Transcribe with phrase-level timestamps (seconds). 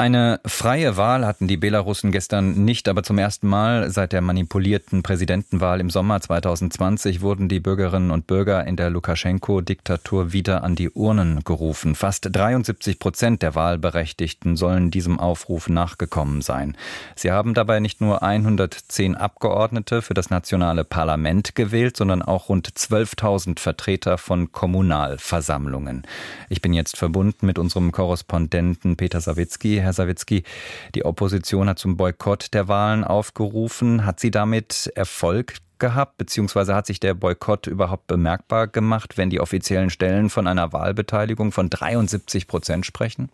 [0.00, 5.02] Eine freie Wahl hatten die Belarussen gestern nicht, aber zum ersten Mal seit der manipulierten
[5.02, 10.88] Präsidentenwahl im Sommer 2020 wurden die Bürgerinnen und Bürger in der Lukaschenko-Diktatur wieder an die
[10.88, 11.94] Urnen gerufen.
[11.94, 16.78] Fast 73 Prozent der Wahlberechtigten sollen diesem Aufruf nachgekommen sein.
[17.14, 22.70] Sie haben dabei nicht nur 110 Abgeordnete für das nationale Parlament gewählt, sondern auch rund
[22.70, 26.06] 12.000 Vertreter von Kommunalversammlungen.
[26.48, 29.89] Ich bin jetzt verbunden mit unserem Korrespondenten Peter Sawicki.
[29.90, 30.44] Herr Sawicki,
[30.94, 34.06] die Opposition hat zum Boykott der Wahlen aufgerufen.
[34.06, 39.40] Hat sie damit Erfolg gehabt, beziehungsweise hat sich der Boykott überhaupt bemerkbar gemacht, wenn die
[39.40, 43.30] offiziellen Stellen von einer Wahlbeteiligung von 73 Prozent sprechen?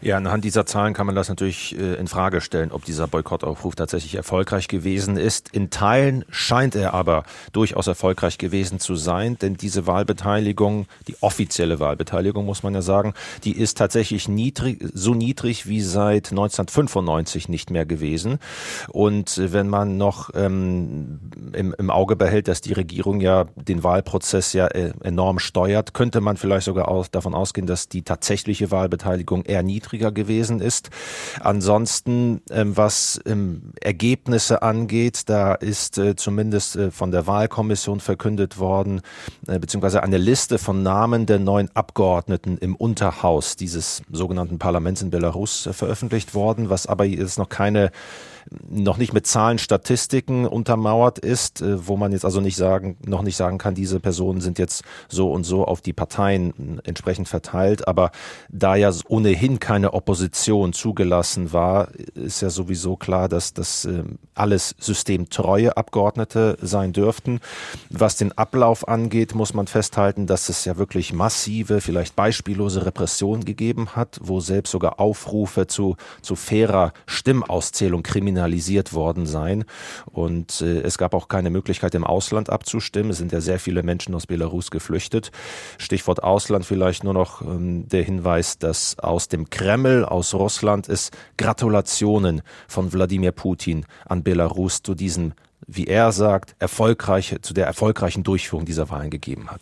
[0.00, 3.74] Ja, anhand dieser Zahlen kann man das natürlich äh, in Frage stellen, ob dieser Boykottaufruf
[3.74, 5.48] tatsächlich erfolgreich gewesen ist.
[5.52, 11.80] In Teilen scheint er aber durchaus erfolgreich gewesen zu sein, denn diese Wahlbeteiligung, die offizielle
[11.80, 17.70] Wahlbeteiligung, muss man ja sagen, die ist tatsächlich niedrig, so niedrig wie seit 1995 nicht
[17.70, 18.38] mehr gewesen.
[18.88, 21.18] Und wenn man noch ähm,
[21.52, 26.20] im, im Auge behält, dass die Regierung ja den Wahlprozess ja äh, enorm steuert, könnte
[26.20, 30.90] man vielleicht sogar aus, davon ausgehen, dass die tatsächliche Wahlbeteiligung eher niedriger gewesen ist.
[31.40, 38.58] Ansonsten, ähm, was ähm, Ergebnisse angeht, da ist äh, zumindest äh, von der Wahlkommission verkündet
[38.58, 39.00] worden,
[39.46, 45.10] äh, beziehungsweise eine Liste von Namen der neuen Abgeordneten im Unterhaus dieses sogenannten Parlaments in
[45.10, 47.90] Belarus veröffentlicht worden, was aber jetzt noch keine
[48.68, 53.22] noch nicht mit Zahlen, Statistiken untermauert ist, äh, wo man jetzt also nicht sagen, noch
[53.22, 57.28] nicht sagen kann, diese Personen sind jetzt so und so auf die Parteien äh, entsprechend
[57.28, 57.86] verteilt.
[57.88, 58.10] Aber
[58.48, 64.74] da ja ohnehin keine Opposition zugelassen war, ist ja sowieso klar, dass das äh, alles
[64.78, 67.40] systemtreue Abgeordnete sein dürften.
[67.90, 73.44] Was den Ablauf angeht, muss man festhalten, dass es ja wirklich massive, vielleicht beispiellose Repression
[73.44, 79.64] gegeben hat, wo selbst sogar Aufrufe zu, zu fairer Stimmauszählung kriminell kriminalisiert worden sein.
[80.06, 83.10] Und äh, es gab auch keine Möglichkeit, im Ausland abzustimmen.
[83.10, 85.32] Es sind ja sehr viele Menschen aus Belarus geflüchtet.
[85.78, 91.10] Stichwort Ausland vielleicht nur noch ähm, der Hinweis, dass aus dem Kreml, aus Russland es
[91.36, 95.32] Gratulationen von Wladimir Putin an Belarus zu diesem
[95.66, 99.60] wie er sagt, erfolgreiche, zu der erfolgreichen Durchführung dieser Wahlen gegeben hat.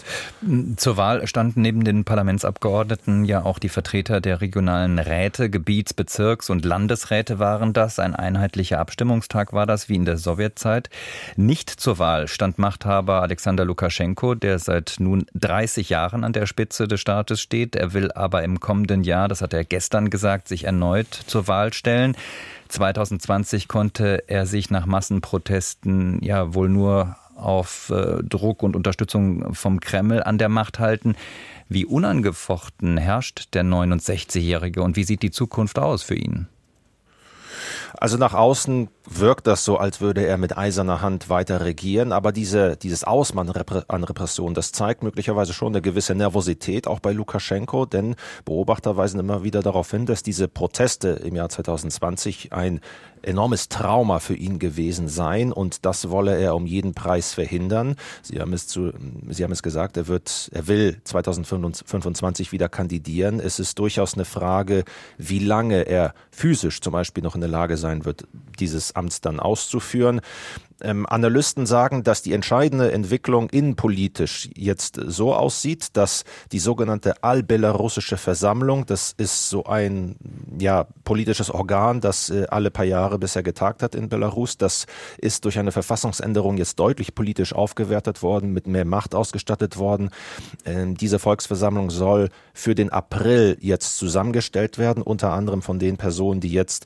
[0.77, 6.51] Zur Wahl standen neben den Parlamentsabgeordneten ja auch die Vertreter der regionalen Räte, Gebiets-, Bezirks-
[6.51, 7.99] und Landesräte waren das.
[7.99, 10.91] Ein einheitlicher Abstimmungstag war das, wie in der Sowjetzeit.
[11.37, 16.87] Nicht zur Wahl stand Machthaber Alexander Lukaschenko, der seit nun 30 Jahren an der Spitze
[16.87, 17.75] des Staates steht.
[17.75, 21.73] Er will aber im kommenden Jahr, das hat er gestern gesagt, sich erneut zur Wahl
[21.73, 22.17] stellen.
[22.69, 29.81] 2020 konnte er sich nach Massenprotesten ja wohl nur auf äh, Druck und Unterstützung vom
[29.81, 31.16] Kreml an der Macht halten.
[31.69, 36.47] Wie unangefochten herrscht der 69-Jährige und wie sieht die Zukunft aus für ihn?
[37.99, 42.33] Also nach außen wirkt das so, als würde er mit eiserner Hand weiter regieren, aber
[42.33, 43.49] diese, dieses Ausmaß
[43.89, 49.21] an Repression, das zeigt möglicherweise schon eine gewisse Nervosität auch bei Lukaschenko, denn Beobachter weisen
[49.21, 52.81] immer wieder darauf hin, dass diese Proteste im Jahr 2020 ein
[53.23, 57.97] enormes Trauma für ihn gewesen seien und das wolle er um jeden Preis verhindern.
[58.23, 58.93] Sie haben es zu,
[59.29, 63.41] Sie haben es gesagt, er wird, er will 2025 wieder kandidieren.
[63.41, 64.85] Es ist durchaus eine Frage,
[65.19, 68.26] wie lange er physisch zum Beispiel noch in der Lage sein wird,
[68.59, 70.20] dieses Amts dann auszuführen.
[70.82, 78.19] Ähm, Analysten sagen, dass die entscheidende Entwicklung innenpolitisch jetzt so aussieht, dass die sogenannte allbelarussische
[78.19, 80.16] Versammlung, das ist so ein
[80.59, 84.84] ja, politisches Organ, das äh, alle paar Jahre bisher getagt hat in Belarus, das
[85.16, 90.10] ist durch eine Verfassungsänderung jetzt deutlich politisch aufgewertet worden, mit mehr Macht ausgestattet worden.
[90.66, 96.41] Ähm, diese Volksversammlung soll für den April jetzt zusammengestellt werden, unter anderem von den Personen,
[96.41, 96.84] die jetzt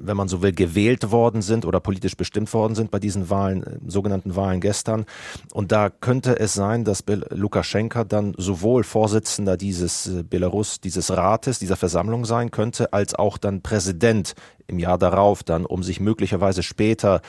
[0.00, 3.62] wenn man so will, gewählt worden sind oder politisch bestimmt worden sind bei diesen Wahlen,
[3.62, 5.06] äh, sogenannten Wahlen gestern.
[5.52, 11.58] Und da könnte es sein, dass Lukaschenka dann sowohl Vorsitzender dieses äh, Belarus, dieses Rates,
[11.58, 14.34] dieser Versammlung sein könnte, als auch dann Präsident
[14.66, 17.20] im Jahr darauf dann, um sich möglicherweise später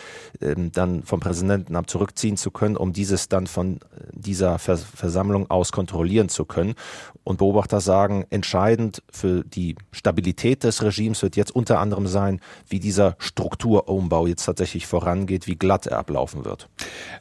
[0.42, 3.80] ähm, dann vom Präsidentenamt zurückziehen zu können, um dieses dann von
[4.12, 6.76] dieser Vers Versammlung aus kontrollieren zu können.
[7.24, 12.80] Und Beobachter sagen, entscheidend für die Stabilität des Regimes wird jetzt unter anderem sein, wie
[12.80, 16.70] dieser Strukturumbau jetzt tatsächlich vorangeht, wie glatt er ablaufen wird.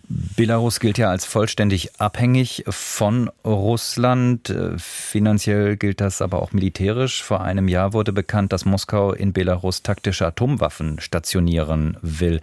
[0.09, 4.50] Belarus gilt ja als vollständig abhängig von Russland.
[4.50, 7.23] Äh, finanziell gilt das aber auch militärisch.
[7.23, 12.41] Vor einem Jahr wurde bekannt, dass Moskau in Belarus taktische Atomwaffen stationieren will.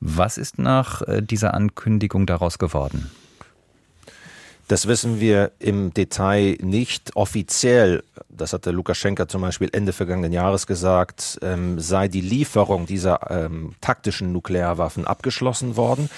[0.00, 3.10] Was ist nach äh, dieser Ankündigung daraus geworden?
[4.70, 7.16] Das wissen wir im Detail nicht.
[7.16, 12.86] Offiziell, das hat der Lukaschenka zum Beispiel Ende vergangenen Jahres gesagt, ähm, sei die Lieferung
[12.86, 16.08] dieser ähm, taktischen Nuklearwaffen abgeschlossen worden.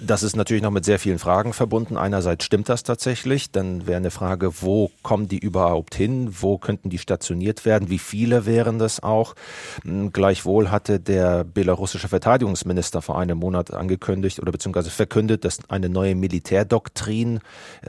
[0.00, 1.98] Das ist natürlich noch mit sehr vielen Fragen verbunden.
[1.98, 3.50] Einerseits stimmt das tatsächlich.
[3.50, 6.34] Dann wäre eine Frage, wo kommen die überhaupt hin?
[6.40, 7.90] Wo könnten die stationiert werden?
[7.90, 9.34] Wie viele wären das auch?
[9.82, 15.90] Hm, gleichwohl hatte der belarussische Verteidigungsminister vor einem Monat angekündigt oder beziehungsweise verkündet, dass eine
[15.90, 17.40] neue Militärdoktrin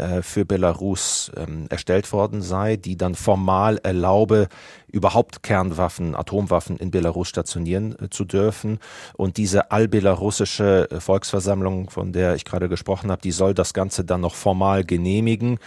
[0.01, 4.47] äh, für Belarus ähm, erstellt worden sei, die dann formal erlaube,
[4.87, 8.79] überhaupt Kernwaffen, Atomwaffen in Belarus stationieren äh, zu dürfen.
[9.13, 14.03] Und diese allbelarussische äh, Volksversammlung, von der ich gerade gesprochen habe, die soll das Ganze
[14.03, 15.59] dann noch formal genehmigen,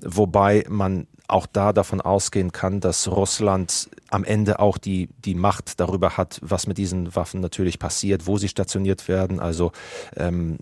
[0.00, 5.78] wobei man auch da davon ausgehen kann, dass Russland am Ende auch die, die Macht
[5.78, 9.38] darüber hat, was mit diesen Waffen natürlich passiert, wo sie stationiert werden.
[9.38, 9.72] Also
[10.16, 10.58] ähm,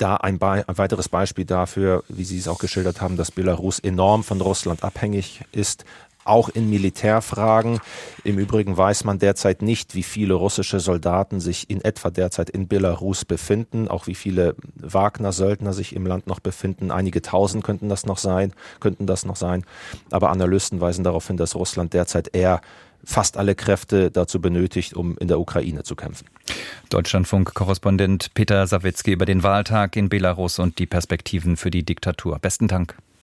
[0.00, 3.78] da ein, Be ein weiteres Beispiel dafür, wie Sie es auch geschildert haben, dass Belarus
[3.78, 5.84] enorm von Russland abhängig ist,
[6.24, 7.80] auch in Militärfragen.
[8.24, 12.68] Im Übrigen weiß man derzeit nicht, wie viele russische Soldaten sich in etwa derzeit in
[12.68, 16.90] Belarus befinden, auch wie viele Wagner-Söldner sich im Land noch befinden.
[16.90, 19.64] Einige tausend könnten das noch sein, könnten das noch sein.
[20.10, 22.60] Aber Analysten weisen darauf hin, dass Russland derzeit eher
[23.04, 26.26] fast alle Kräfte dazu benötigt, um in der Ukraine zu kämpfen.
[26.90, 32.38] Deutschlandfunk-Korrespondent Peter Sawicki über den Wahltag in Belarus und die Perspektiven für die Diktatur.
[32.38, 32.96] Besten Dank.